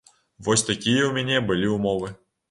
[0.45, 2.09] Вось такія ў мяне былі ўмовы.